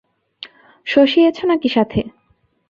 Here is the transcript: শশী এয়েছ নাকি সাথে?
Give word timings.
শশী 0.87 1.19
এয়েছ 1.21 1.39
নাকি 1.45 1.69
সাথে? 1.69 1.99